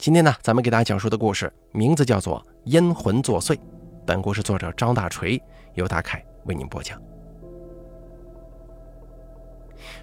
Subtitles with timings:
[0.00, 3.54] 今天呢，咱们给大家讲述的故事名字叫做《阴魂作祟》。
[4.06, 5.38] 本故事作者张大锤
[5.74, 6.98] 由大凯为您播讲。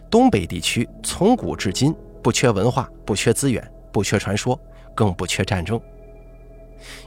[0.07, 4.59] 东北地区从古至今不缺文化，不缺资源，不缺传说，
[4.93, 5.81] 更不缺战争。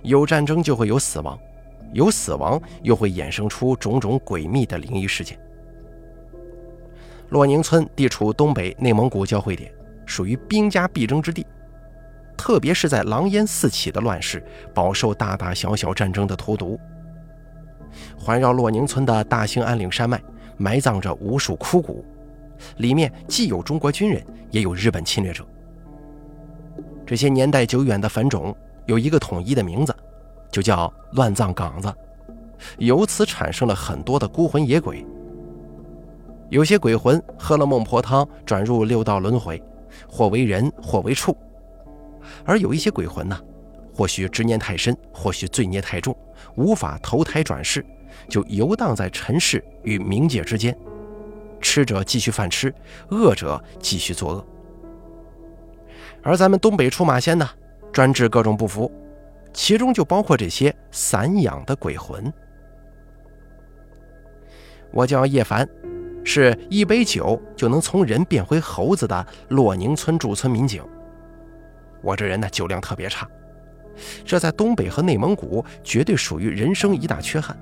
[0.02, 1.38] 有战争就会有死亡，
[1.92, 5.38] 有死亡又会衍生出种种诡秘的灵异事件。
[7.28, 9.72] 洛宁村地处东北内蒙古交汇点，
[10.04, 11.46] 属于兵家必争之地。
[12.40, 16.80] 特别是在狼烟四起的乱世，饱受大大小小战争的荼毒。
[18.18, 20.18] 环绕洛宁村的大兴安岭山脉，
[20.56, 22.02] 埋葬着无数枯骨，
[22.78, 25.46] 里面既有中国军人，也有日本侵略者。
[27.04, 29.94] 这些年代久远的坟冢有一个统一的名字，
[30.50, 31.92] 就叫乱葬岗子，
[32.78, 35.04] 由此产生了很多的孤魂野鬼。
[36.48, 39.62] 有些鬼魂喝了孟婆汤，转入六道轮回，
[40.08, 41.36] 或为人，或为畜。
[42.44, 43.38] 而有一些鬼魂呢，
[43.94, 46.16] 或许执念太深，或许罪孽太重，
[46.56, 47.84] 无法投胎转世，
[48.28, 50.76] 就游荡在尘世与冥界之间。
[51.60, 52.74] 吃者继续犯吃，
[53.10, 54.46] 恶者继续作恶。
[56.22, 57.48] 而咱们东北出马仙呢，
[57.92, 58.90] 专治各种不服，
[59.52, 62.32] 其中就包括这些散养的鬼魂。
[64.92, 65.68] 我叫叶凡，
[66.24, 70.82] 是一杯酒就能从人变回猴子的洛宁村驻村民警。
[72.02, 73.28] 我这人呢，酒量特别差，
[74.24, 77.56] 这在东北和内蒙古绝对属于人生一大缺憾。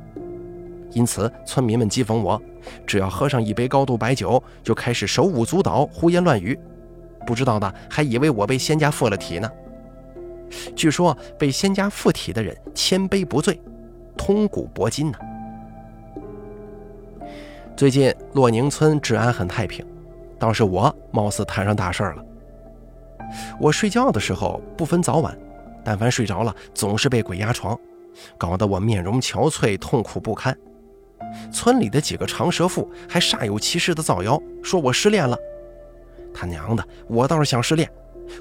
[0.93, 2.41] 因此，村民们讥讽我，
[2.87, 6.59] 只要喝上一杯高度白酒，就开始手舞足蹈、胡言乱语。
[7.27, 9.51] 不知道的还以为我被仙家附了体呢。
[10.75, 13.61] 据说被仙家附体的人千杯不醉，
[14.17, 15.19] 通古博今呢。
[17.77, 19.85] 最近洛宁村治安很太平，
[20.39, 22.25] 倒是我貌似摊上大事了。
[23.59, 25.37] 我睡觉的时候不分早晚，
[25.85, 27.79] 但凡睡着了，总是被鬼压床，
[28.37, 30.57] 搞得我面容憔悴，痛苦不堪。
[31.53, 35.37] 村里的几个长舌妇还煞有其事的造谣，说我失恋了。
[36.33, 37.91] 他娘的，我倒是想失恋，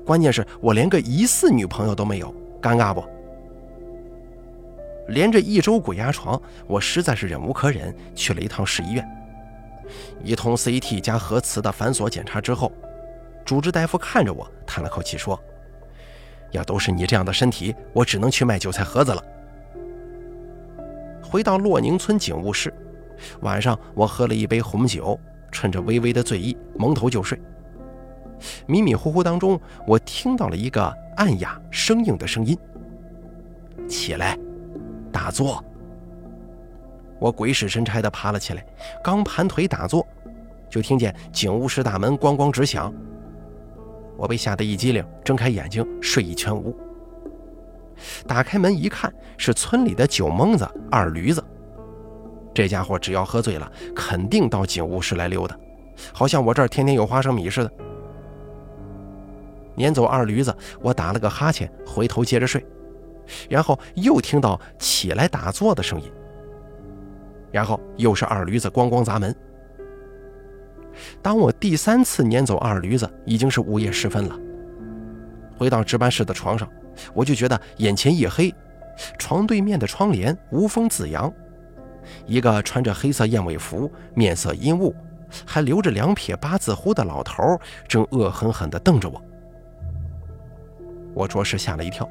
[0.05, 3.03] 关键是我连个疑似女朋友都没有，尴尬不？
[5.09, 9.07] 连着一周鬼压床，我实在是忍无可忍，去了一趟市医院，
[10.23, 12.71] 一通 CT 加核磁的繁琐检查之后。
[13.47, 15.41] 主治大夫看着我，叹了口气说
[16.51, 19.23] ：“要都是你这样的身体，我只能去卖韭菜盒子了。”
[21.23, 22.73] 回到洛宁村警务室，
[23.39, 25.17] 晚上我喝了一杯红酒，
[25.49, 27.39] 趁着微微的醉意，蒙头就睡。
[28.65, 29.57] 迷迷糊糊当中，
[29.87, 32.57] 我听到了一个暗哑生硬的声音
[33.87, 34.37] ：“起来，
[35.09, 35.63] 打坐。”
[37.17, 38.65] 我鬼使神差地爬了起来，
[39.01, 40.05] 刚盘腿打坐，
[40.69, 42.93] 就听见警务室大门咣咣直响。
[44.17, 46.75] 我被吓得一激灵，睁开眼睛，睡意全无。
[48.27, 51.43] 打开门一看，是村里的酒蒙子二驴子。
[52.53, 55.55] 这家伙只要喝醉了，肯定到警务室来溜达，
[56.11, 57.71] 好像我这儿天天有花生米似的。
[59.75, 62.65] 撵走二驴子，我打了个哈欠，回头接着睡，
[63.47, 66.11] 然后又听到起来打坐的声音，
[67.51, 69.35] 然后又是二驴子咣咣砸门。
[71.21, 74.39] 当我第三次撵走二驴子，已经是午夜时分了。
[75.57, 76.69] 回到值班室的床上，
[77.13, 78.53] 我就觉得眼前一黑，
[79.17, 81.31] 床对面的窗帘无风自扬，
[82.25, 84.93] 一个穿着黑色燕尾服、面色阴雾、
[85.45, 89.21] 还留着两撇八字胡的老头正恶狠狠地瞪着我。
[91.13, 92.07] 我着实吓了一跳，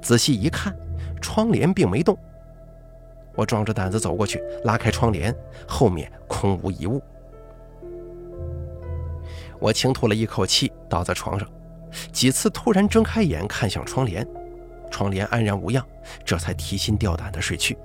[0.00, 0.72] 仔细一看，
[1.20, 2.16] 窗帘并没动。
[3.34, 5.34] 我壮着胆子走过去，拉开窗帘，
[5.66, 7.02] 后面空无一物。
[9.62, 11.48] 我轻吐了一口气，倒在床上，
[12.10, 14.26] 几次突然睁开眼看向窗帘，
[14.90, 15.86] 窗帘安然无恙，
[16.24, 17.78] 这才提心吊胆地睡去。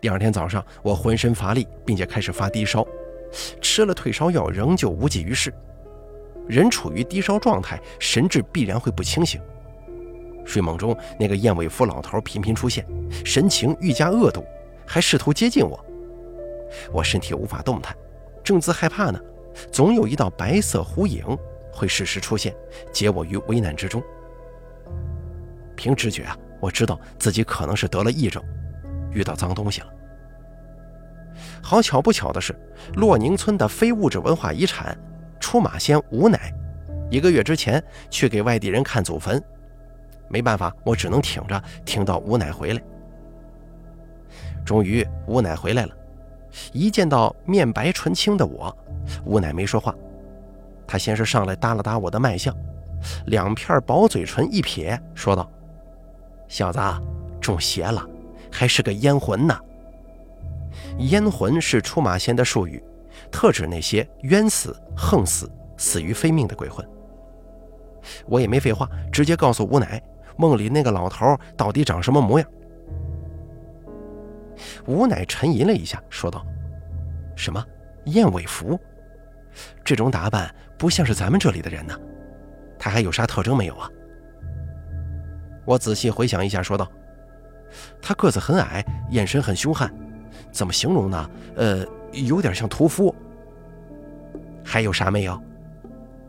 [0.00, 2.86] 第二天早上，我浑身乏力，并且开始发低烧，
[3.60, 5.52] 吃了退烧药仍旧无济于事。
[6.46, 9.40] 人处于低烧状态，神志必然会不清醒。
[10.44, 12.86] 睡梦中，那个燕尾服老头频频出现，
[13.24, 14.44] 神情愈加恶毒，
[14.86, 15.84] 还试图接近我。
[16.92, 17.92] 我身体无法动弹，
[18.44, 19.20] 正自害怕呢。
[19.70, 21.24] 总有一道白色弧影
[21.72, 22.54] 会适时出现，
[22.92, 24.02] 解我于危难之中。
[25.74, 28.42] 凭直觉啊，我知道自己可能是得了癔症，
[29.10, 29.88] 遇到脏东西了。
[31.62, 32.54] 好巧不巧的是，
[32.94, 34.96] 洛宁村的非物质文化遗产
[35.38, 36.52] 出马仙吴奶，
[37.10, 39.42] 一个月之前去给外地人看祖坟，
[40.28, 42.82] 没办法，我只能挺着，挺到吴奶回来。
[44.64, 45.94] 终于，吴奶回来了。
[46.72, 48.76] 一见到面白唇青的我，
[49.24, 49.94] 吴奶没说话。
[50.86, 52.54] 她先是上来搭了搭我的脉象，
[53.26, 55.50] 两片薄嘴唇一撇，说道
[56.48, 56.80] ：“小子，
[57.40, 58.04] 中邪了，
[58.50, 59.58] 还是个冤魂呢。
[60.98, 62.82] 冤魂是出马仙的术语，
[63.30, 66.86] 特指那些冤死、横死、死于非命的鬼魂。”
[68.26, 70.00] 我也没废话，直接告诉吴奶，
[70.36, 72.48] 梦里那个老头到底长什么模样。
[74.86, 76.44] 无奈沉吟了一下，说道
[77.36, 77.64] ：“什么
[78.04, 78.78] 燕尾服？
[79.84, 81.98] 这种打扮不像是咱们这里的人呢。
[82.78, 83.90] 他还有啥特征没有啊？”
[85.64, 86.90] 我仔细回想一下，说道
[88.00, 89.92] ：“他个子很矮，眼神很凶悍，
[90.52, 91.30] 怎么形容呢？
[91.56, 93.14] 呃，有点像屠夫。
[94.64, 95.40] 还有啥没有？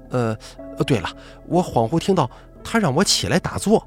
[0.09, 0.37] 呃。”，
[0.85, 1.09] 对了，
[1.47, 2.29] 我恍惚听到
[2.63, 3.83] 他让我起来打坐，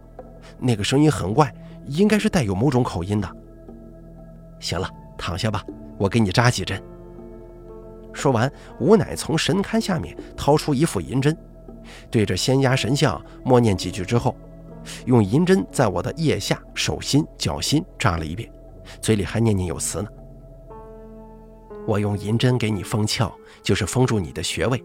[0.58, 1.55] 那个声音很怪，
[1.87, 3.37] 应该是带有某种口音的。
[4.61, 5.65] 行了，躺下吧，
[5.99, 6.81] 我给你扎几针。
[8.12, 11.37] 说完，吴乃从神龛下面掏出一副银针，
[12.11, 14.37] 对着仙压神像默念几句之后，
[15.07, 18.51] 用银针在我的腋下、手心、脚心扎了一遍，
[19.01, 20.09] 嘴里还念念有词呢。
[21.87, 23.33] 我用银针给你封窍，
[23.63, 24.83] 就是封住你的穴位，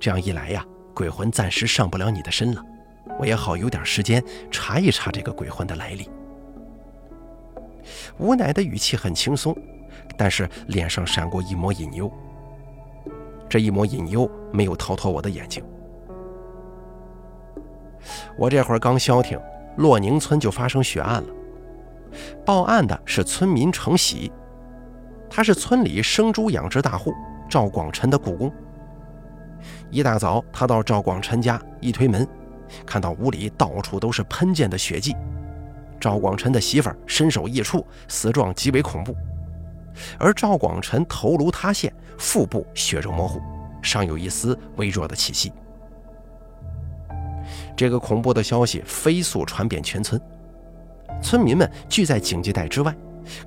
[0.00, 0.64] 这样一来呀。
[0.94, 2.64] 鬼魂暂时上不了你的身了，
[3.20, 4.20] 我也好有点时间
[4.50, 6.10] 查一查这个鬼魂的来历。
[8.18, 9.56] 吴奶的语气很轻松，
[10.16, 12.10] 但是脸上闪过一抹隐忧。
[13.48, 15.64] 这一抹隐忧没有逃脱我的眼睛。
[18.36, 19.38] 我这会儿刚消停，
[19.76, 21.28] 洛宁村就发生血案了。
[22.44, 24.30] 报案的是村民程喜，
[25.28, 27.12] 他是村里生猪养殖大户
[27.48, 28.52] 赵广臣的雇工。
[29.90, 32.26] 一大早，他到赵广臣家，一推门，
[32.86, 35.14] 看到屋里到处都是喷溅的血迹。
[36.00, 39.16] 赵广臣的媳妇儿身首异处，死状极为恐怖。
[40.18, 43.40] 而赵广臣头颅塌陷，腹部血肉模糊，
[43.82, 45.52] 尚有一丝微弱的气息。
[47.76, 50.20] 这个恐怖的消息飞速传遍全村，
[51.22, 52.94] 村民们聚在警戒带之外，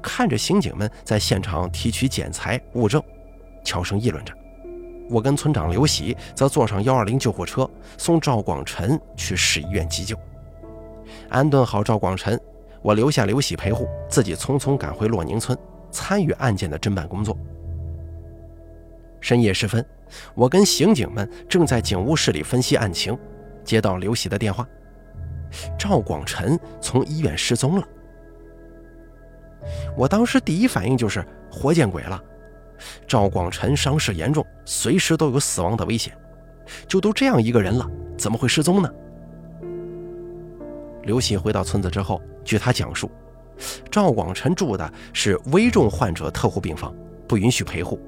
[0.01, 3.01] 看着刑警们在现场提取检材物证，
[3.63, 4.33] 悄声议论着。
[5.09, 10.17] 我跟村长刘喜则坐上幺二零救护车，送赵广臣去市医院急救。
[11.31, 12.37] 安顿好赵广臣，
[12.81, 15.57] 我留下刘喜陪护，自己匆匆赶回洛宁村，
[15.89, 17.37] 参与案件的侦办工作。
[19.21, 19.83] 深夜时分，
[20.35, 23.17] 我跟刑警们正在警务室里分析案情，
[23.63, 24.67] 接到刘喜的电话：
[25.79, 27.87] 赵广臣从医院失踪了。
[29.95, 32.21] 我当时第一反应就是活见鬼了。
[33.07, 36.13] 赵广臣伤势严重，随时都有死亡的危险。
[36.87, 38.91] 就都这样一个人了，怎么会失踪呢？
[41.03, 43.09] 刘喜回到村子之后，据他讲述，
[43.89, 46.93] 赵广臣住的是危重患者特护病房，
[47.27, 47.99] 不允许陪护，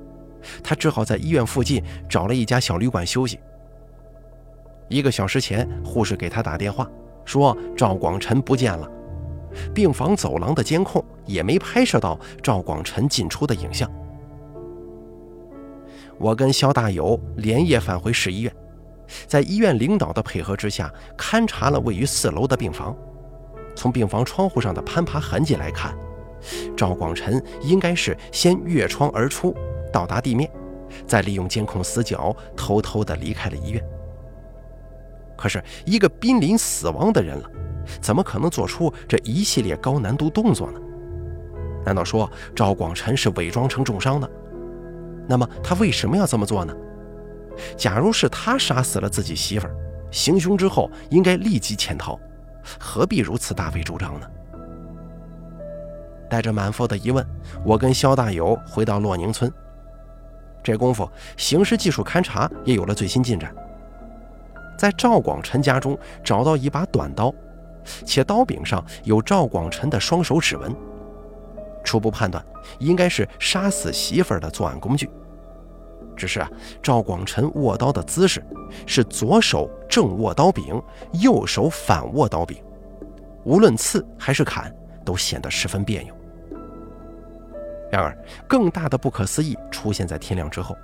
[0.63, 3.39] 他只好在医院附近找了一家小旅馆休息。
[4.89, 6.87] 一个小时前，护士给他打电话，
[7.25, 8.89] 说赵广臣不见了，
[9.73, 13.89] 病房走廊的监控也没拍摄到赵广臣进出的影像。
[16.19, 18.55] 我跟肖大友连夜返回市医院，
[19.27, 22.95] 在医院领导的配合之下，勘察了位于四楼的病房。
[23.75, 25.95] 从病房窗户上的攀爬痕迹来看，
[26.75, 29.55] 赵广臣应该是先越窗而出，
[29.91, 30.49] 到达地面，
[31.07, 33.83] 再利用监控死角偷偷地离开了医院。
[35.35, 37.49] 可是，一个濒临死亡的人了，
[37.99, 40.79] 怎么可能做出这一系列高难度动作呢？
[41.83, 44.29] 难道说赵广臣是伪装成重伤的？
[45.27, 46.73] 那么他为什么要这么做呢？
[47.77, 49.75] 假如是他杀死了自己媳妇儿，
[50.11, 52.19] 行凶之后应该立即潜逃，
[52.79, 54.27] 何必如此大费周章呢？
[56.29, 57.25] 带着满腹的疑问，
[57.63, 59.51] 我跟肖大友回到洛宁村。
[60.63, 61.07] 这功夫，
[61.37, 63.53] 刑事技术勘查也有了最新进展，
[64.77, 67.33] 在赵广臣家中找到一把短刀，
[68.05, 70.75] 且刀柄上有赵广臣的双手指纹。
[71.83, 72.43] 初步判断，
[72.79, 75.09] 应该是杀死媳妇儿的作案工具。
[76.15, 76.49] 只是啊，
[76.81, 78.43] 赵广臣握刀的姿势
[78.85, 80.81] 是左手正握刀柄，
[81.21, 82.57] 右手反握刀柄，
[83.43, 86.13] 无论刺还是砍，都显得十分别扭。
[87.91, 88.17] 然而，
[88.47, 90.75] 更大的不可思议出现在天亮之后。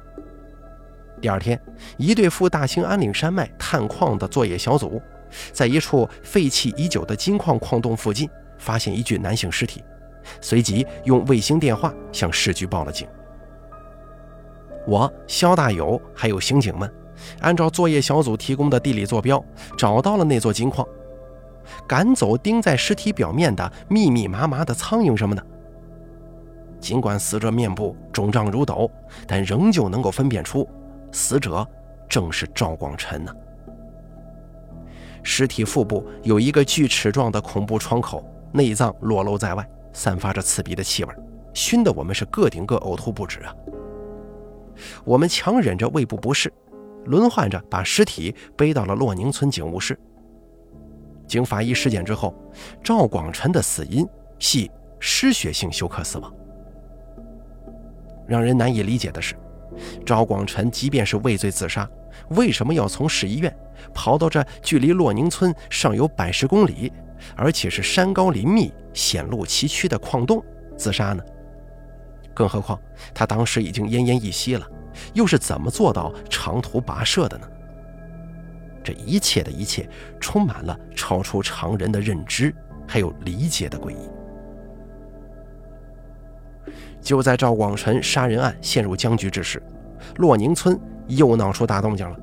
[1.21, 1.59] 第二天，
[1.97, 5.01] 一对赴大兴安岭山脉探矿的作业小组，
[5.51, 9.83] 在一处废弃已久的金矿矿洞附近，发现一具男性尸体。
[10.39, 13.07] 随即用卫星电话向市局报了警。
[14.89, 16.91] 我、肖大友还有刑警们，
[17.41, 19.43] 按照作业小组提供的地理坐标，
[19.77, 20.83] 找到了那座金矿，
[21.87, 25.45] 赶走钉在尸体表面的密密麻麻的苍蝇什么的。
[26.79, 28.89] 尽管死者面部肿胀如斗，
[29.27, 30.67] 但仍旧能够分辨出
[31.11, 31.67] 死者
[32.07, 33.31] 正是赵广臣呢。
[35.21, 41.13] 尸体腹部有一个锯齿状的恐怖窗口，内脏裸露在外，散发着刺鼻的气味，
[41.53, 43.53] 熏得我们是个顶个呕吐不止啊！
[45.03, 46.51] 我们强忍着胃部不适，
[47.05, 49.97] 轮换着把尸体背到了洛宁村警务室。
[51.27, 52.33] 经法医尸检之后，
[52.83, 54.07] 赵广臣的死因
[54.39, 54.69] 系
[54.99, 56.33] 失血性休克死亡。
[58.27, 59.35] 让人难以理解的是，
[60.05, 61.89] 赵广臣即便是畏罪自杀，
[62.29, 63.55] 为什么要从市医院
[63.93, 66.91] 跑到这距离洛宁村尚有百十公里，
[67.35, 70.43] 而且是山高林密、险路崎岖的矿洞
[70.77, 71.23] 自杀呢？
[72.39, 72.79] 更何况
[73.13, 74.65] 他当时已经奄奄一息了，
[75.13, 77.45] 又是怎么做到长途跋涉的呢？
[78.81, 79.89] 这一切的一切，
[80.21, 82.55] 充满了超出常人的认知
[82.87, 84.09] 还有理解的诡异。
[87.01, 89.61] 就在赵广臣杀人案陷入僵局之时，
[90.15, 92.17] 洛宁村又闹出大动静了。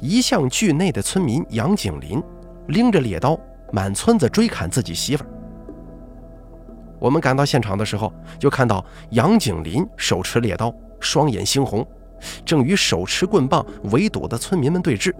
[0.00, 2.20] 一向惧内的村民杨景林
[2.66, 3.38] 拎着猎刀
[3.72, 5.30] 满村子追砍自己媳妇儿。
[7.00, 11.84] 我们赶到现场的时候，就看到杨景林手持猎刀，双眼猩红，
[12.44, 15.12] 正与手持棍棒围堵的村民们对峙，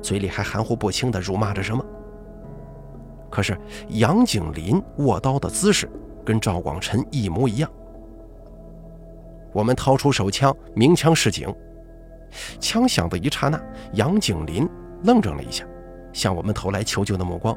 [0.00, 1.84] 嘴里还含糊不清地辱骂着什么。
[3.28, 5.90] 可是杨景林握刀的姿势
[6.24, 7.68] 跟赵广臣一模一样。
[9.52, 11.52] 我们掏出手枪，鸣枪示警。
[12.60, 13.60] 枪响的一刹那，
[13.94, 14.68] 杨景林
[15.02, 15.64] 愣怔了一下，
[16.12, 17.56] 向我们投来求救的目光。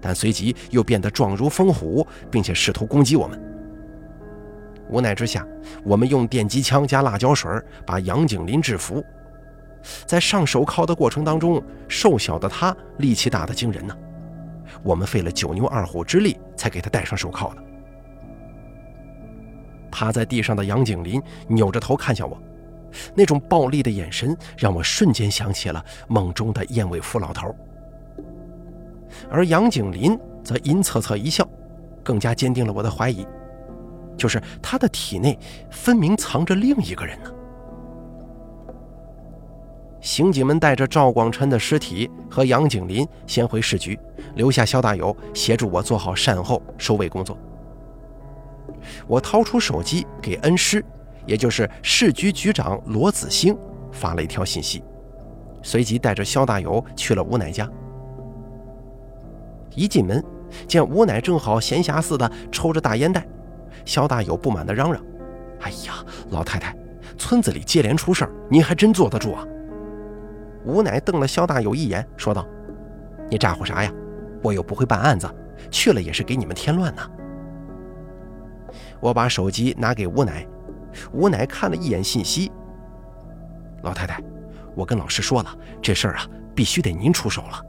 [0.00, 3.40] 但随即又变得状如疯虎，并且试图攻击我们。
[4.88, 5.46] 无奈之下，
[5.84, 7.50] 我们用电击枪加辣椒水
[7.86, 9.04] 把杨景林制服。
[10.04, 13.96] 在上手铐的过程当中，瘦小的他力气大的惊人呢。
[14.82, 17.62] 我们费了九牛二虎之力才给他戴上手铐的。
[19.90, 22.40] 趴在地上的杨景林扭着头看向我，
[23.14, 27.54] 那种暴力的眼神让我瞬间想起了梦中的燕尾服老头。
[29.30, 31.46] 而杨景林则阴恻恻一笑，
[32.02, 33.26] 更加坚定了我的怀疑，
[34.16, 35.38] 就是他的体内
[35.70, 37.30] 分明藏着另一个人呢。
[40.00, 43.98] 刑警们带着赵广琛的尸体和杨景林先回市局，
[44.34, 47.36] 留下肖大友协助我做好善后收尾工作。
[49.06, 50.82] 我掏出手机给恩师，
[51.26, 53.54] 也就是市局局长罗子兴
[53.92, 54.82] 发了一条信息，
[55.62, 57.70] 随即带着肖大友去了吴奶家。
[59.74, 60.22] 一进门，
[60.66, 63.26] 见吴奶正好闲暇似的抽着大烟袋，
[63.84, 65.02] 肖大友不满地嚷嚷
[65.60, 66.76] ：“哎呀，老太太，
[67.16, 69.44] 村子里接连出事儿，您还真坐得住啊？”
[70.64, 72.46] 吴奶瞪了肖大友一眼，说道
[73.30, 73.92] ：“你咋呼啥呀？
[74.42, 75.28] 我又不会办案子，
[75.70, 77.02] 去了也是给你们添乱呢。”
[79.00, 80.46] 我把手机拿给吴奶，
[81.12, 82.50] 吴奶看了一眼信息
[83.82, 84.22] ：“老太太，
[84.74, 87.62] 我跟老师说了，这事儿啊，必须得您出手了。”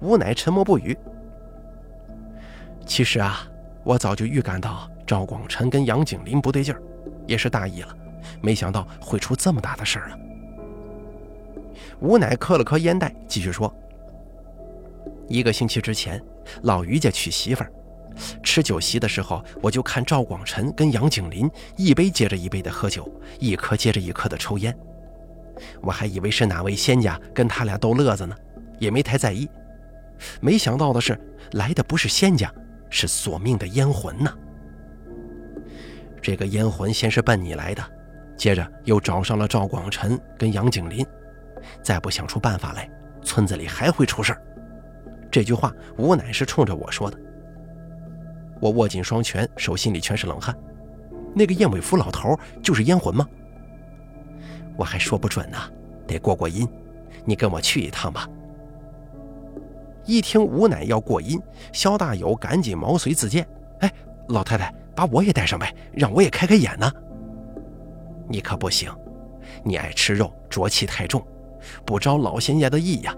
[0.00, 0.96] 吴乃沉默不语。
[2.86, 3.46] 其实啊，
[3.84, 6.80] 我早就预感到赵广臣跟杨景林不对劲儿，
[7.26, 7.94] 也是大意了，
[8.40, 10.18] 没想到会出这么大的事儿啊。
[12.00, 13.74] 吴乃磕了磕烟袋，继续说
[15.28, 16.22] ：“一个星期之前，
[16.62, 17.72] 老于家娶媳妇儿，
[18.42, 24.74] 吃酒席的时候，我就看赵广臣跟杨景林一杯接着一杯的喝酒，一颗接着一颗的抽烟，
[25.82, 28.36] 我还以为是哪位仙家跟他俩逗乐子呢，
[28.78, 29.46] 也没太在意。”
[30.40, 31.18] 没想到的是，
[31.52, 32.52] 来的不是仙家，
[32.90, 34.32] 是索命的冤魂呐。
[36.20, 37.82] 这个冤魂先是奔你来的，
[38.36, 41.06] 接着又找上了赵广臣跟杨景林，
[41.82, 42.90] 再不想出办法来，
[43.22, 44.42] 村子里还会出事儿。
[45.30, 47.18] 这句话吴乃是冲着我说的。
[48.60, 50.56] 我握紧双拳，手心里全是冷汗。
[51.34, 53.26] 那个燕尾服老头就是冤魂吗？
[54.76, 55.58] 我还说不准呢，
[56.06, 56.68] 得过过阴。
[57.24, 58.28] 你跟我去一趟吧。
[60.08, 61.38] 一听吴奶要过阴，
[61.70, 63.46] 肖大友赶紧毛遂自荐
[63.80, 63.92] ：“哎，
[64.28, 66.90] 老太太，把我也带上呗，让我也开开眼呢。”
[68.26, 68.90] 你可不行，
[69.62, 71.22] 你爱吃肉，浊气太重，
[71.84, 73.14] 不招老仙家的意呀。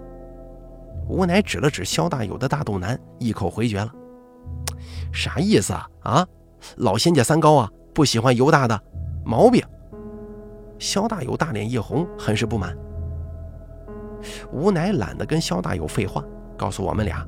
[1.09, 3.93] 吴奶指了指肖大友的大肚腩，一口回绝了
[5.15, 5.89] ：“啥意思啊？
[6.03, 6.27] 啊，
[6.79, 8.83] 老仙家三高啊，不喜欢油大的，
[9.25, 9.63] 毛病。”
[10.81, 12.77] 肖大友大脸一红，很是不满。
[14.51, 16.25] 吴奶懒得跟肖大友废话。
[16.61, 17.27] 告诉我们俩，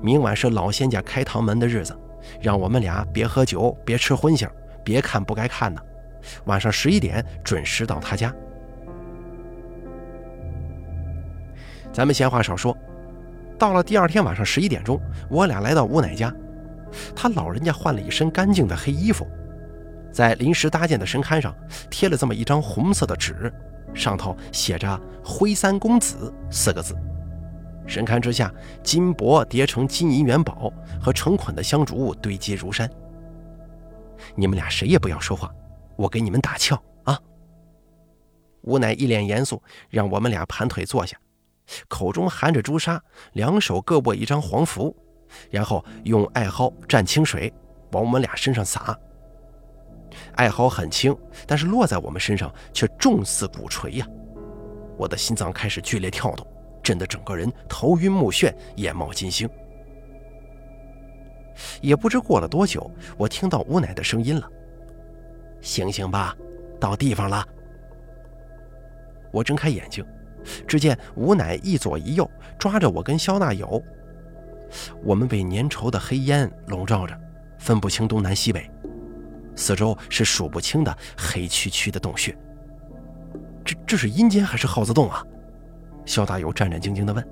[0.00, 1.94] 明晚是老仙家开堂门的日子，
[2.40, 4.48] 让我们俩别喝酒，别吃荤腥，
[4.82, 5.82] 别看不该看的。
[6.46, 8.34] 晚上十一点准时到他家。
[11.92, 12.74] 咱们闲话少说，
[13.58, 14.98] 到了第二天晚上十一点钟，
[15.28, 16.34] 我俩来到吴奶家，
[17.14, 19.28] 他老人家换了一身干净的黑衣服，
[20.10, 21.54] 在临时搭建的神龛上
[21.90, 23.52] 贴了这么一张红色的纸，
[23.92, 26.96] 上头写着“灰三公子”四个字。
[27.86, 28.52] 神龛之下，
[28.82, 32.90] 金箔叠成金银元宝和成捆的香烛堆积如山。
[34.34, 35.52] 你们俩谁也不要说话，
[35.96, 37.18] 我给你们打窍啊！
[38.62, 41.16] 吴乃一脸严肃，让我们俩盘腿坐下，
[41.86, 43.00] 口中含着朱砂，
[43.34, 44.94] 两手各握一张黄符，
[45.50, 47.52] 然后用艾蒿蘸清水
[47.92, 48.98] 往我们俩身上洒。
[50.34, 51.16] 艾蒿很轻，
[51.46, 54.06] 但是落在我们身上却重似鼓槌呀！
[54.96, 56.46] 我的心脏开始剧烈跳动，
[56.86, 59.50] 震得整个人头晕目眩，眼冒金星。
[61.80, 64.48] 也不知过了多久，我听到吴奶的声音了
[65.60, 66.36] ：“醒醒吧，
[66.78, 67.44] 到地方了。”
[69.34, 70.06] 我睁开眼睛，
[70.64, 73.82] 只见吴奶一左一右抓着我跟肖大友，
[75.02, 77.18] 我们被粘稠的黑烟笼罩着，
[77.58, 78.70] 分不清东南西北，
[79.56, 82.32] 四周是数不清的黑黢黢的洞穴。
[83.64, 85.26] 这这是阴间还是耗子洞啊？
[86.06, 87.28] 肖大友战战兢兢地问。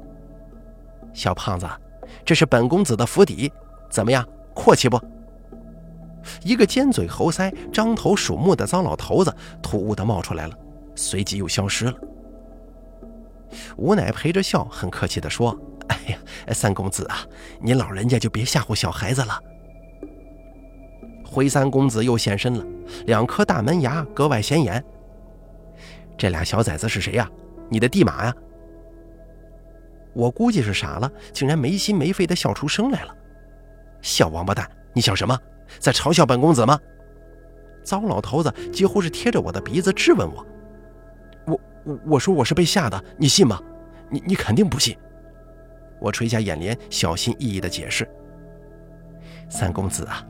[1.15, 1.67] 小胖子，
[2.25, 3.51] 这是本公子的府邸，
[3.89, 5.01] 怎么样，阔气不？
[6.43, 10.59] 一个尖嘴猴腮、张头鼠目的糟老头子突兀地冒出来了，
[10.95, 11.95] 随即又消失了。
[13.77, 16.19] 吴奶陪着笑，很客气地说：“哎呀，
[16.53, 17.19] 三公子啊，
[17.61, 19.39] 您老人家就别吓唬小孩子了。”
[21.25, 22.65] 灰三公子又现身了，
[23.07, 24.83] 两颗大门牙格外显眼。
[26.17, 27.31] 这俩小崽子是谁呀？
[27.69, 28.35] 你的地马呀？
[30.15, 33.15] 我估计是傻了，竟然没心没肺的笑出声来了。
[34.01, 35.39] 小王八蛋，你想什么？
[35.79, 36.79] 在嘲笑本公子吗？
[37.83, 40.47] 糟老头子几乎是贴着我的鼻子质问我。
[41.47, 43.61] 我我我说我是被吓的，你信吗？
[44.09, 44.97] 你你肯定不信。
[46.01, 48.09] 我垂下眼帘，小心翼翼的解释。
[49.49, 50.25] 三公子啊，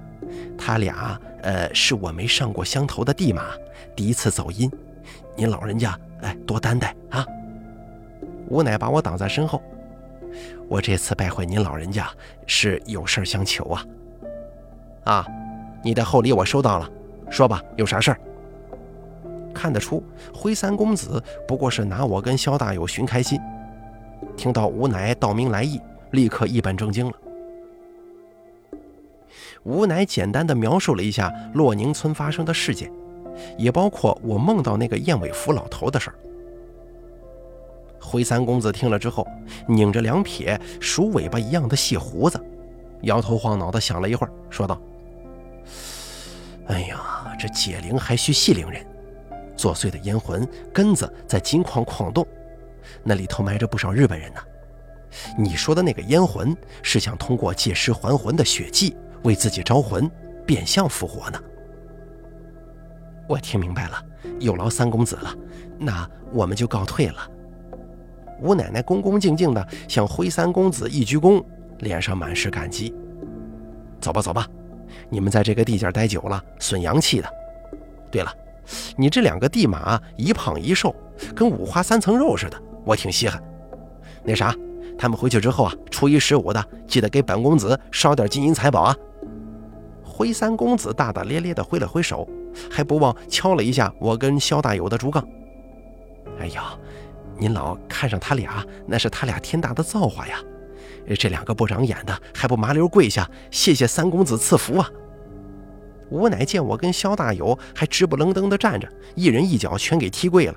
[0.57, 3.51] 他俩呃是我没上过香头的地马，
[3.95, 4.71] 第一次走阴。
[5.37, 7.27] 您老人家，哎，多担待啊！
[8.49, 9.63] 吴奶把我挡在身后。
[10.69, 12.09] 我这次拜会您老人家，
[12.47, 13.87] 是有事相求啊。
[15.05, 15.27] 啊，
[15.83, 16.91] 你的厚礼我收到了，
[17.31, 18.21] 说吧，有啥事儿？
[19.53, 23.41] 看得出，灰三公子不过是拿我跟萧大友寻开心。
[24.37, 27.13] 听到吴奶道明来意，立刻一本正经了。
[29.63, 32.91] 吴奶简单的描述了一下洛宁村发生的事件。
[33.59, 36.15] 也包括我梦到那个燕尾服老头的事儿。
[38.05, 39.27] 灰三公子听了之后，
[39.67, 42.39] 拧着两撇鼠尾巴一样的细胡子，
[43.03, 44.81] 摇头晃脑的想了一会儿，说道
[46.69, 48.85] ：“哎呀，这解铃还需系铃人，
[49.57, 52.27] 作祟的阴魂根子在金矿矿洞，
[53.03, 54.41] 那里头埋着不少日本人呢。
[55.39, 60.11] 你说的那个烟魂，是想通过借尸还魂的血迹为自己招魂，
[60.45, 61.41] 变相复活呢。”
[63.27, 64.05] 我听明白了，
[64.39, 65.35] 有劳三公子了，
[65.79, 67.31] 那我们就告退了。
[68.41, 71.43] 吴奶奶恭恭敬敬地向灰三公子一鞠躬，
[71.79, 72.95] 脸上满是感激。
[74.01, 74.47] 走吧，走吧，
[75.09, 77.29] 你们在这个地界待久了，损阳气的。
[78.11, 78.33] 对了，
[78.97, 80.95] 你这两个地马一胖一瘦，
[81.35, 83.43] 跟五花三层肉似的，我挺稀罕。
[84.23, 84.55] 那啥，
[84.99, 88.97] 他们回去之后啊，初一十五的，记得给本公子烧点金银财宝啊。
[90.03, 92.29] 灰三公子大大咧咧地挥了挥手。
[92.71, 95.27] 还不忘敲了一下我跟肖大友的竹杠。
[96.39, 96.79] 哎呀，
[97.39, 100.39] 您老看上他俩，那是他俩天大的造化呀！
[101.19, 104.89] 这两个不长眼的，还不麻溜跪下谢谢三公子赐福啊！
[106.11, 110.55] 吴乃见我跟肖大友还直不愣登的站着，一人一脚全给踢跪了。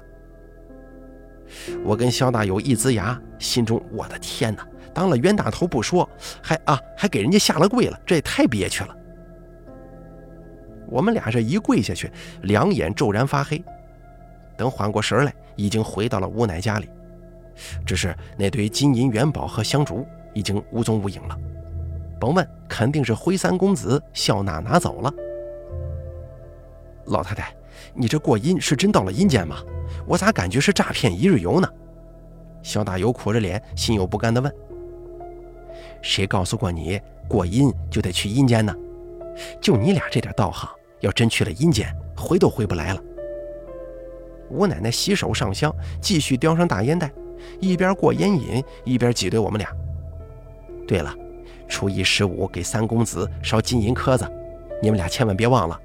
[1.84, 6.08] 我跟肖大友一呲牙，心中我的天哪，当了冤大头不说，
[6.42, 8.96] 还啊还给人家下了跪了，这也太憋屈了。
[10.88, 12.10] 我们俩这一跪下去，
[12.44, 13.62] 两眼骤然发黑。
[14.56, 16.90] 等缓过神来，已经回到了吴奶家里，
[17.86, 21.38] 只是那堆金银元宝和香烛已经无踪无影了。
[22.20, 25.14] 甭问，肯定是灰三公子笑纳拿走了。
[27.08, 27.54] 老太太，
[27.94, 29.58] 你这过阴是真到了阴间吗？
[30.06, 31.70] 我咋感觉是诈骗一日游呢？
[32.64, 34.54] 肖大友苦着脸，心有不甘地问
[36.02, 38.76] ：“谁告诉过你过阴就得去阴间呢？
[39.62, 40.70] 就你俩这点道行！”
[41.02, 43.02] 要真去了阴间，回都回不来了。
[44.50, 47.12] 吴奶奶洗手上香，继续叼上大烟袋，
[47.60, 49.70] 一边过烟瘾，一边挤兑我们俩。
[50.88, 51.14] 对了，
[51.68, 54.30] 初一十五给三公子烧金银壳子，
[54.82, 55.80] 你们俩千万别忘了。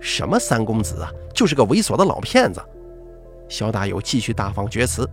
[0.00, 2.60] 什么三公子啊，就是个猥琐的老骗子。
[3.48, 5.08] 肖大友继续大放厥词：“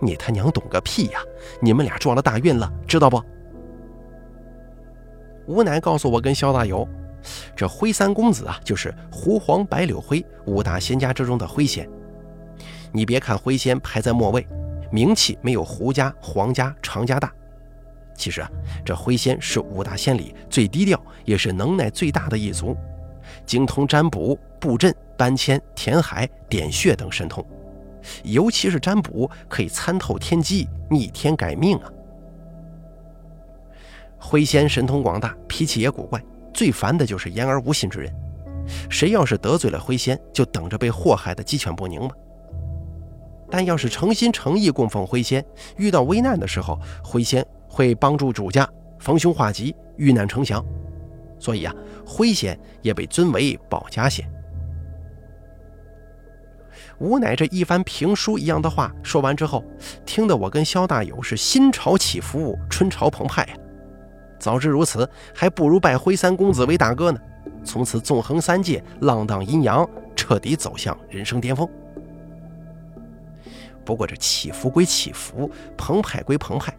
[0.00, 1.20] 你他娘懂个屁呀！
[1.60, 3.22] 你们俩撞了大运了，知道不？”
[5.46, 6.88] 吴奶告诉我跟肖大友。
[7.56, 11.88] 这灰三公子啊，就是狐黄白柳灰五大仙家之中的灰仙。
[12.92, 14.46] 你别看灰仙排在末位，
[14.90, 17.32] 名气没有胡家、黄家、常家大。
[18.14, 18.50] 其实啊，
[18.84, 22.76] 这灰仙是五大仙里最低调，也是能耐最大的一族，
[23.46, 27.46] 精通占卜、布阵、搬迁、填海、点穴等神通，
[28.24, 31.92] 尤其是占卜可以参透天机、逆天改命啊。
[34.18, 36.20] 灰仙神通广大，脾气也古怪，
[36.58, 38.12] 最烦的就是言而无信之人。
[38.90, 42.16] 谁要是得罪了灰仙，就等着被祸害的鸡犬不宁吧。
[43.48, 45.44] 但要是诚心诚意供奉灰仙，
[45.76, 48.68] 遇到危难的时候，灰仙会帮助主家
[48.98, 50.60] 逢凶化吉、遇难成祥。
[51.38, 51.72] 所以啊，
[52.04, 54.28] 灰仙也被尊为保家仙。
[56.98, 59.62] 吴乃这一番评书一样的话说完之后，
[60.04, 63.54] 听得我跟萧大友是心潮起伏，春潮澎湃呀。
[64.38, 67.20] 早知如此，还不如拜灰三公子为大哥呢。
[67.64, 71.68] 从此纵横三界，浪荡阴阳，彻底走向人生巅峰。
[73.84, 76.72] 不过这起伏归起伏，澎湃归澎湃，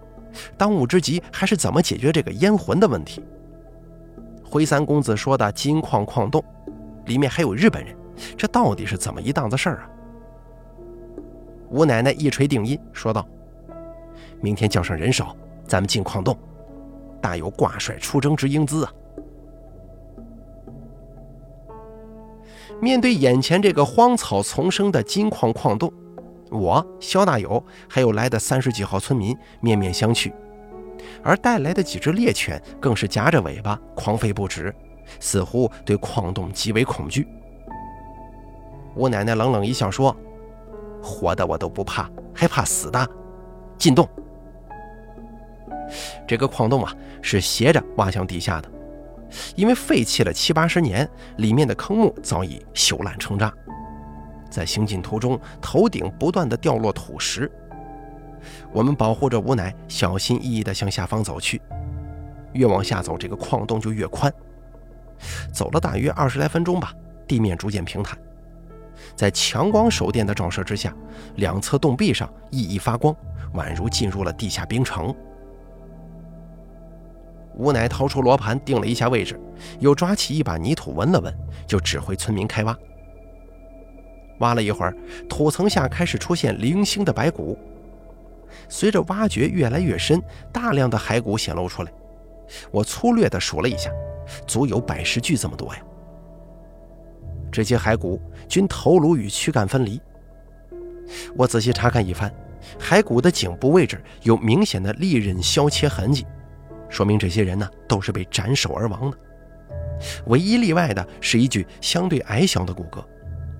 [0.57, 3.23] 当务之急还是怎么解决这个烟魂的问题。
[4.43, 6.43] 灰三公子说的金矿矿洞，
[7.05, 7.95] 里面还有日本人，
[8.37, 9.89] 这到底是怎么一档子事儿啊？
[11.69, 13.27] 吴奶奶一锤定音，说道
[14.41, 15.35] ：“明天叫上人手，
[15.67, 16.37] 咱们进矿洞，
[17.21, 18.93] 大有挂帅出征之英姿啊！”
[22.81, 25.91] 面对眼前这个荒草丛生的金矿矿洞。
[26.51, 30.33] 我肖大友还有来的三十几号村民面面相觑，
[31.21, 34.73] 而带来的几只猎犬更是夹着尾巴狂吠不止，
[35.19, 37.27] 似乎对矿洞极为恐惧。
[38.95, 40.15] 吴奶奶冷冷一笑说
[41.03, 43.07] ：“活的我都不怕，还怕死的？
[43.77, 44.07] 进洞！”
[46.27, 48.69] 这个矿洞啊是斜着挖向地下的，
[49.55, 53.53] 因为废弃了七八十年，里面的坑木早已朽烂成渣。
[54.49, 57.51] 在行进途中，头顶不断的掉落土石。
[58.71, 61.61] 我们保护着吴奶，小心翼翼地向下方走去。
[62.53, 64.33] 越往下走，这个矿洞就越宽。
[65.53, 66.93] 走了大约二十来分钟吧，
[67.27, 68.17] 地面逐渐平坦。
[69.15, 70.95] 在强光手电的照射之下，
[71.35, 73.15] 两侧洞壁上熠熠发光，
[73.53, 75.13] 宛如进入了地下冰城。
[77.59, 79.37] 吴乃掏出罗盘，定了一下位置，
[79.79, 81.31] 又抓起一把泥土闻了闻，
[81.67, 82.75] 就指挥村民开挖。
[84.39, 84.95] 挖了一会儿，
[85.27, 87.59] 土层下开始出现零星的白骨。
[88.69, 90.21] 随着挖掘越来越深，
[90.53, 91.91] 大量的骸骨显露出来。
[92.71, 93.91] 我粗略地数了一下，
[94.47, 95.81] 足有百十具这么多呀。
[97.51, 99.99] 这些骸骨均头颅与躯干分离。
[101.35, 102.33] 我仔细查看一番，
[102.79, 106.25] 骸骨的颈部位置有明显的利刃削切痕迹，
[106.89, 109.17] 说明这些人呢都是被斩首而亡的。
[110.27, 113.03] 唯一例外的是一具相对矮小的骨骼。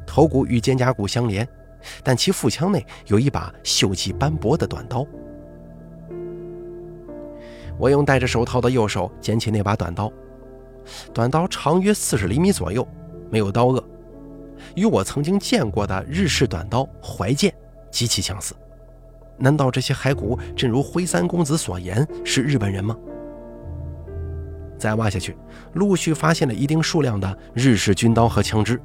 [0.05, 1.47] 头骨与肩胛骨相连，
[2.03, 5.05] 但其腹腔内有一把锈迹斑驳的短刀。
[7.77, 10.11] 我用戴着手套的右手捡起那把短刀，
[11.13, 12.85] 短刀长约四十厘米左右，
[13.29, 13.83] 没有刀锷，
[14.75, 17.53] 与我曾经见过的日式短刀怀剑
[17.91, 18.55] 极其相似。
[19.37, 22.97] 难道这些骸骨真如灰三公子所言是日本人吗？
[24.79, 25.37] 再挖下去，
[25.73, 28.81] 陆续发现了一定数量的日式军刀和枪支。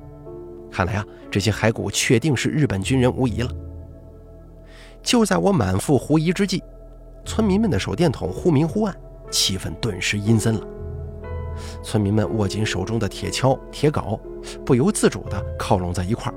[0.71, 3.51] 看来啊，这些骸骨确定是日本军人无疑了。
[5.03, 6.63] 就在我满腹狐疑之际，
[7.25, 8.97] 村民们的手电筒忽明忽暗，
[9.31, 10.67] 气氛顿时阴森了。
[11.83, 14.19] 村民们握紧手中的铁锹、铁镐，
[14.65, 16.33] 不由自主地靠拢在一块。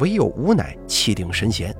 [0.00, 1.74] 唯有吴乃气定神闲，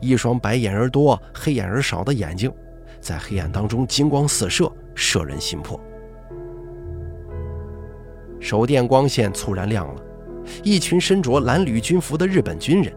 [0.00, 2.52] 一双白眼而多、黑眼而少的眼睛，
[3.00, 5.80] 在黑暗当中金光四射，摄人心魄。
[8.40, 10.02] 手电光线猝然亮了。
[10.62, 12.94] 一群身着蓝绿军服的日本军人，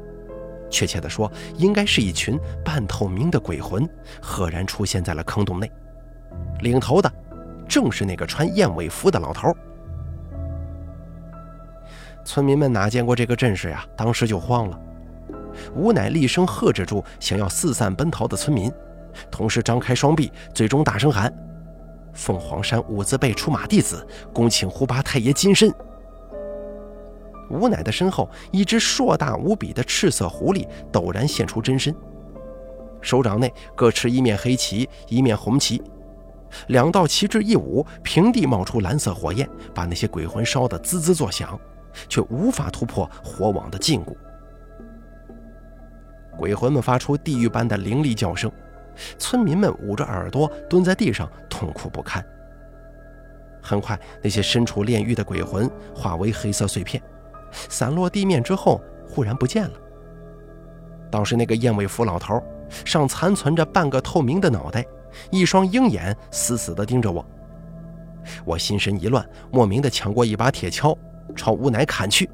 [0.69, 3.88] 确切地说，应该是一群半透明的鬼魂，
[4.21, 5.69] 赫然出现在了坑洞内。
[6.62, 7.12] 领头的
[7.67, 9.51] 正是那个穿燕尾服的老头。
[12.23, 13.84] 村民们哪见过这个阵势呀？
[13.97, 14.80] 当时就慌了。
[15.75, 18.71] 吴乃厉声喝止住想要四散奔逃的村民，
[19.30, 21.34] 同时张开双臂，最终大声喊
[22.13, 25.74] ：“凤凰山五字辈出马弟子，恭请胡八太爷金身。”
[27.50, 31.93] 吴乃的身后，一只硕大无比的赤色狐狸陡然现出真身，
[33.02, 35.82] 手掌内各持一面黑旗，一面红旗，
[36.67, 41.60] 两道旗帜一舞，平地冒出蓝色火焰，把那些鬼魂烧得滋滋作响，
[42.08, 44.15] 却无法突破火网的禁锢。
[46.38, 48.50] 鬼魂们发出地狱般的凌厉叫声，
[49.17, 52.23] 村民们捂着耳朵蹲在地上，痛苦不堪。
[53.62, 57.01] 很快，那些身处炼狱的鬼魂化为黑色碎片。
[57.51, 59.73] 散落地面之后，忽然不见了。
[61.12, 62.41] 倒是那个燕尾服老头，
[62.86, 64.86] 上残存着半个透明的脑袋，
[65.30, 67.25] 一双鹰眼死死地盯着我。
[68.45, 70.97] 我心神一乱，莫名的抢过一把铁锹，
[71.36, 72.30] 朝吴乃砍去。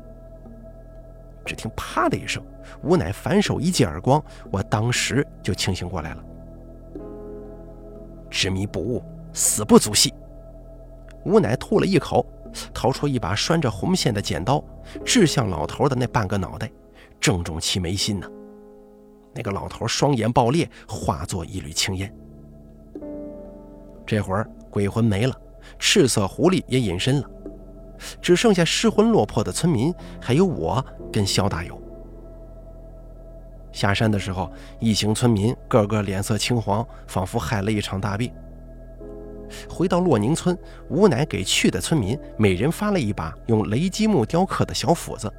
[1.44, 2.44] 只听“啪”的一声，
[2.84, 6.24] 吴乃反手一记耳光，我当时就清醒过来了。
[8.30, 10.14] 执迷不悟，死不足惜。
[11.26, 12.26] 吴乃吐了一口，
[12.74, 14.64] 掏出一把拴着红线的剪刀，
[15.04, 16.70] 掷向老头的那半个脑袋，
[17.20, 18.28] 正中其眉心呢。
[19.34, 22.14] 那个老头双眼爆裂，化作一缕青烟。
[24.06, 25.36] 这会儿鬼魂没了，
[25.78, 27.30] 赤色狐狸也隐身了，
[28.22, 31.80] 只剩下失魂落魄的村民，还有我跟肖大友。
[33.78, 38.34] 下山的时候，一行村民个个脸色青黄，仿佛害了一场大病。
[39.70, 40.58] 回到洛宁村，
[40.90, 45.32] 吴乃给去的村民每人发了一把用雷击木雕刻的小斧子，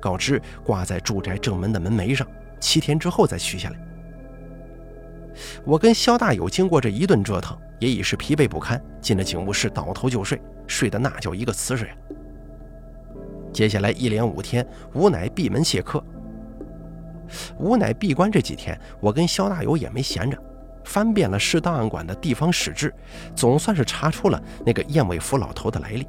[0.00, 2.26] 告知挂在住宅正门的门楣上。
[2.58, 3.76] 七天之后再取下来。
[5.62, 11.92] 我跟肖大友经过这一顿折腾，也已是疲惫不堪，进了警务室倒头就睡，睡得那叫一个瓷实呀。
[13.52, 16.02] 接下来一连五天，吴乃闭门谢客。
[17.58, 20.38] 吴乃闭关这几天，我跟肖大友也没闲着，
[20.84, 22.94] 翻遍了市档案馆的地方史志，
[23.34, 26.06] 总算是查出了那个燕尾服老头的来历。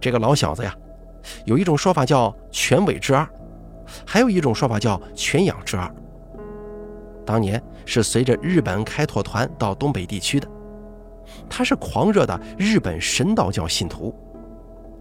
[0.00, 0.74] 这个老小子呀，
[1.44, 3.26] 有一种说法叫全尾之二。
[4.04, 5.88] 还有一种说法叫“全养之二”。
[7.24, 10.48] 当年是随着日本开拓团到东北地区的，
[11.48, 14.12] 他是狂热的日本神道教信徒。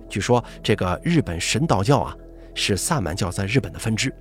[0.08, 2.16] 据说这个日本神道教啊，
[2.54, 4.14] 是萨满教在日本的分支，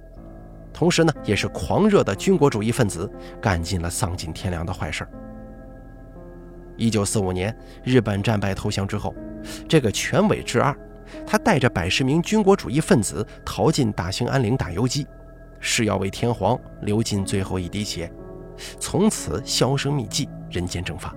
[0.74, 3.08] 同时呢，也是狂热的军国主义分子，
[3.40, 5.06] 干尽了丧尽天良的坏事。
[6.76, 9.14] 一九四五年，日本战败投降之后，
[9.68, 10.76] 这个全尾之二。
[11.24, 15.06] 他带着百十名军国主义分子逃进大兴安岭打游击，
[15.60, 18.10] 誓要为天皇流尽最后一滴血，
[18.80, 21.14] 从此销声匿迹，人间蒸发。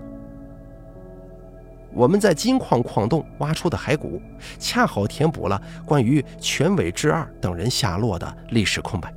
[1.94, 4.22] 我们在金矿矿洞挖出的骸骨，
[4.60, 9.12] 恰好填补了关于全尾之二等人下落的历史空白。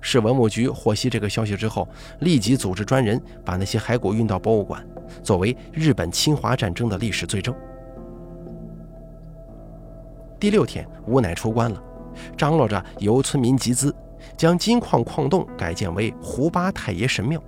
[0.00, 1.86] 市文物局获悉这个消息之后，
[2.20, 4.84] 立即组织专人把那些骸骨运到博物馆，
[5.22, 7.54] 作为日本侵华战争的历史罪证。
[10.38, 11.82] 第六天，吴乃出关了，
[12.36, 13.94] 张罗着由村民集资，
[14.36, 17.42] 将金矿矿洞改建为胡八太爷神庙。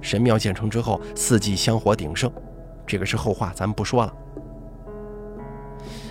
[0.00, 2.30] 神庙建成之后，四季香火鼎盛，
[2.84, 4.12] 这个是后话，咱们不说了。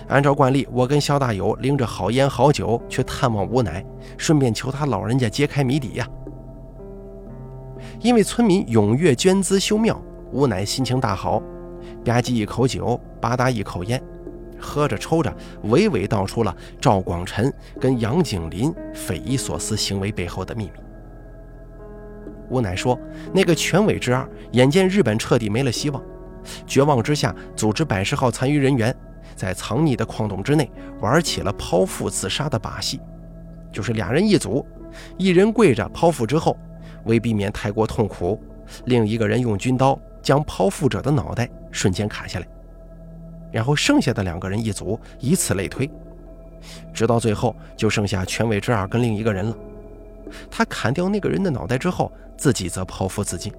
[0.08, 3.84] 按照惯例，我跟肖大友拎着好烟好酒去探望吴乃，
[4.16, 6.08] 顺便求他老人家揭开谜底呀。
[8.00, 10.00] 因为村民踊跃捐资修庙，
[10.32, 11.40] 吴乃心情大好，
[12.04, 14.02] 吧唧一口酒，吧嗒一口烟。
[14.60, 15.32] 喝着抽着，
[15.66, 20.72] 娓娓道出了赵广臣跟杨景林匪夷所思行为背后的秘密。
[22.48, 22.98] 吴乃说，
[23.32, 26.02] 那个全尾之二眼见日本彻底没了希望，
[26.66, 28.94] 绝望之下，组织百十号残余人员
[29.36, 30.70] 在藏匿的矿洞之内
[31.00, 33.00] 玩起了剖腹自杀的把戏，
[33.72, 34.66] 就是俩人一组，
[35.16, 36.56] 一人跪着剖腹之后，
[37.04, 38.42] 为避免太过痛苦，
[38.86, 42.46] 另一个人用军刀将剖腹者的脑袋瞬间砍下来。
[43.50, 45.90] 然后剩下的两个人一组，以此类推，
[46.92, 49.56] 直到最后就剩下全尾之二跟另一个人了。
[50.50, 53.50] 他砍掉那个人的脑袋之后，自己则剖腹自尽。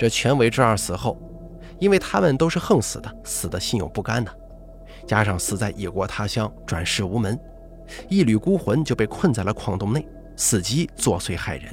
[0.00, 1.14] 这权尾之二死后，
[1.78, 4.34] 因为他们都是横死的，死的心有不甘的，
[5.06, 7.38] 加上死在异国他乡，转世无门，
[8.08, 10.08] 一缕孤魂就被困在了矿洞内，
[10.38, 11.66] 伺机作祟害人。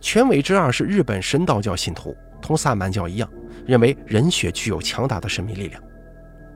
[0.00, 2.16] 权尾之二是日本神道教信徒。
[2.40, 3.30] 同萨满教一样，
[3.66, 5.82] 认为人血具有强大的神秘力量，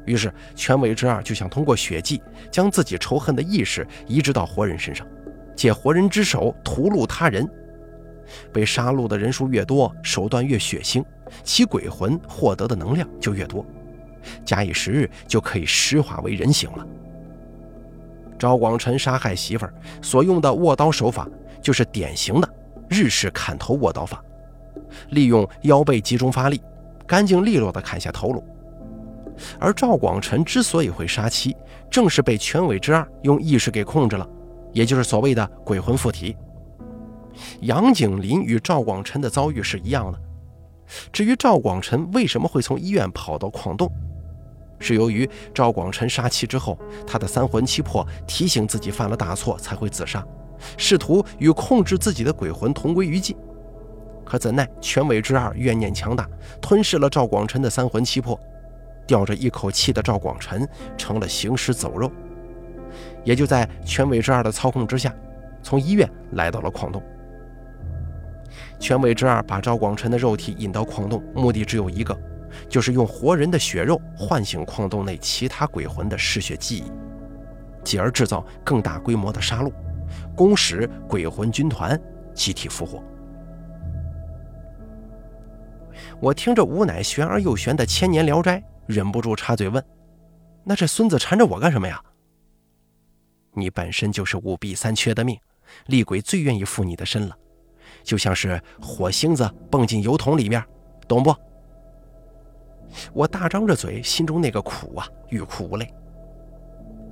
[0.07, 5.07] 于是权尾之二就想通过血祭将自己仇恨的意识移植到活人身上，
[5.55, 7.47] 借活人之手屠戮他人。
[8.53, 11.05] 被杀戮的人数越多，手段越血腥，
[11.43, 13.64] 其鬼魂获得的能量就越多，
[14.45, 16.87] 假以时日就可以石化为人形了。
[18.38, 21.29] 赵广臣杀害媳妇儿所用的握刀手法，
[21.61, 22.49] 就是典型的
[22.88, 24.23] 日式砍头握刀法。
[25.11, 26.61] 利用腰背集中发力，
[27.07, 28.45] 干净利落地砍下头颅。
[29.59, 31.57] 而赵广臣之所以会杀妻，
[31.91, 34.29] 正是被全尾之二用意识给控制了，
[34.73, 36.37] 也就是所谓的鬼魂附体。
[37.61, 40.18] 杨景林与赵广臣的遭遇是一样的。
[41.12, 43.90] 至于赵广臣为什么会从医院跑到矿洞，
[44.79, 50.27] 是由于赵广臣杀妻之后，他的三魂七魄提醒自己犯了大错，才会自杀，
[50.77, 53.37] 试图与控制自己的鬼魂同归于尽。
[54.24, 56.29] 可怎奈全尾之二怨念强大，
[56.61, 58.38] 吞噬了赵广臣的三魂七魄，
[59.07, 62.11] 吊着一口气的赵广臣成了行尸走肉，
[63.24, 65.14] 也就在全伟之二的操控之下，
[65.62, 67.03] 从医院来到了矿洞。
[68.79, 72.17] 全伟之二把赵广臣的肉体引到矿洞，目的只有一个，
[72.69, 76.93] 就是用活人的血肉唤醒矿洞内其他鬼魂的嗜血记忆，
[77.85, 79.73] 继而制造更大规模的杀戮，
[80.37, 82.01] 攻使鬼魂军团
[82.35, 83.03] 集体复活。
[86.21, 89.85] 我听着吴乃玄而又玄的千年聊斋，忍不住插嘴问
[90.64, 92.03] ：“那这孙子缠着我干什么呀？”
[93.55, 95.37] 你本身就是五弊三缺的命，
[95.87, 97.37] 厉鬼最愿意附你的身了，
[98.09, 100.64] 就像是火星子蹦进油桶里面，
[101.07, 101.37] 懂不？
[103.12, 105.92] 我大张着嘴，心中那个苦啊，欲哭无泪。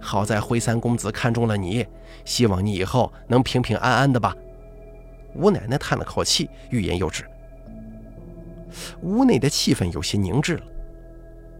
[0.00, 1.86] 好在灰三公子看中了你，
[2.24, 4.34] 希望你以后能平平安安的吧。
[5.34, 7.26] 吴奶奶叹了口气，欲言又止。
[9.02, 10.62] 屋内的气氛有些凝滞了。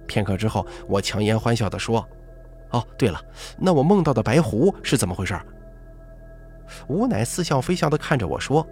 [0.06, 2.02] 片刻之后，我强颜欢笑地说
[2.72, 3.20] ：“哦，对了，
[3.58, 5.38] 那我梦到的白狐是怎么回事？”
[6.88, 8.66] 吴乃似笑非笑地看着我说：“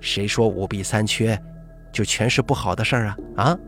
[0.00, 1.40] 谁说五弊三缺
[1.92, 3.16] 就全是不好的事儿啊？
[3.36, 3.58] 啊，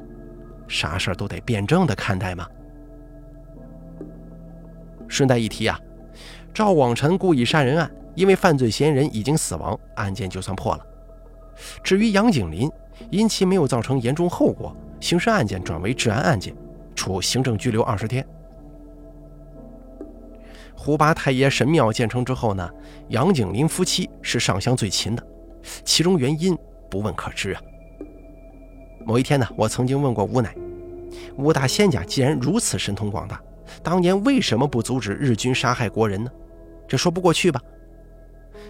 [0.66, 2.48] 啥事儿都得辩证的看待嘛。”
[5.08, 5.78] 顺带一提啊，
[6.54, 10.86] 赵广臣故意杀人案，因为犯罪嫌疑人已经死亡，案件就算破了。
[11.82, 12.70] 至于杨景林，
[13.10, 16.54] 因其没有造成严重后果，刑事案件转为治安案件，
[16.94, 18.26] 处行政拘留二十天。
[20.74, 22.70] 胡八太爷神庙建成之后呢，
[23.08, 25.22] 杨景林夫妻是上香最勤的，
[25.84, 26.56] 其中原因
[26.90, 27.62] 不问可知啊。
[29.04, 30.54] 某一天呢，我曾经问过吴奶，
[31.36, 33.40] 吴大仙家既然如此神通广大，
[33.82, 36.30] 当年为什么不阻止日军杀害国人呢？
[36.86, 37.60] 这说不过去吧？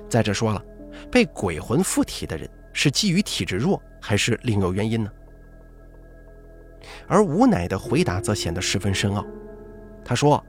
[0.08, 0.64] 再者说了，
[1.10, 3.80] 被鬼魂附体的人是基于体质弱。
[4.04, 5.12] 还是另有原因呢？
[7.06, 9.24] 而吴奶的回答则显得十分深奥。
[10.04, 10.44] 他说：“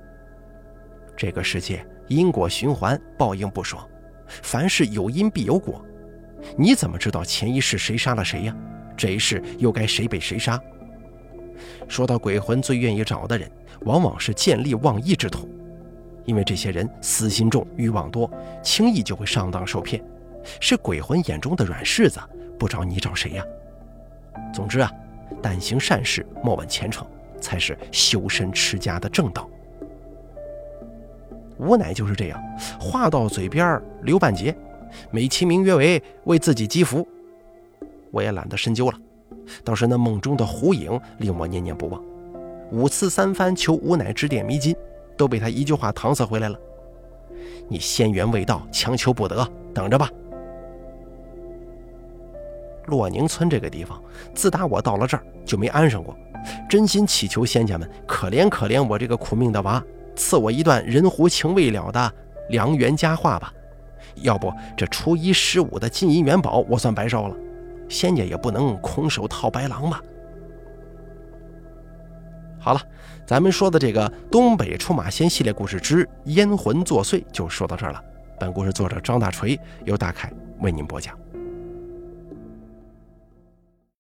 [1.16, 3.88] 这个世界因果循环，报应不爽，
[4.26, 5.86] 凡事有因必有果。
[6.58, 8.56] 你怎么知道前一世谁杀了谁呀？
[8.96, 10.62] 这一世又该谁被谁杀？”
[11.88, 13.50] 说到鬼魂最愿意找的人，
[13.82, 15.48] 往往是见利忘义之徒，
[16.26, 18.30] 因为这些人私心重、欲望多，
[18.62, 20.04] 轻易就会上当受骗，
[20.60, 22.20] 是鬼魂眼中的软柿子。
[22.60, 23.44] 不找你找谁呀？
[24.54, 24.92] 总之啊，
[25.42, 27.06] 但行善事，莫问前程，
[27.42, 29.50] 才是修身持家的正道。
[31.58, 32.42] 吴乃就是这样，
[32.80, 34.56] 话到嘴边留半截，
[35.12, 37.08] 美其名曰为为自己积福。
[38.12, 38.98] 我也懒得深究了，
[39.64, 42.02] 倒是那梦中的狐影令我念念不忘。
[42.72, 44.76] 五次三番求吾乃指点迷津，
[45.18, 46.60] 都被他一句话搪塞回来了
[47.68, 50.10] ：“你仙缘未到，强求不得，等着吧。”
[52.88, 54.02] 洛宁村这个地方，
[54.36, 56.16] 自打我到了这儿就没安生过。
[56.70, 59.82] 真心祈求仙家们可怜可怜我这个苦命的娃，
[60.16, 62.14] 赐我一段人狐情未了的
[62.50, 63.54] 良缘佳话吧。
[64.16, 67.36] 要不这初一十五的金银元宝我算白烧了，
[67.90, 70.02] 仙家也不能空手套白狼吧。
[72.60, 72.82] 好了，
[73.26, 78.02] 咱们说的这个东北出马仙系列故事之烟魂作祟就说到这儿了。
[78.40, 81.23] 本故事作者张大锤由大凯为您播讲。